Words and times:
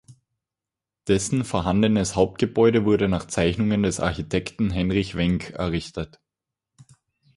Dessen 1.07 1.43
vorhandenes 1.45 2.15
Hauptgebäude 2.15 2.85
wurde 2.85 3.07
nach 3.07 3.27
Zeichnungen 3.27 3.83
des 3.83 3.99
Architekten 3.99 4.71
Henrich 4.71 5.13
Wenck 5.13 5.51
errichtet. 5.51 6.19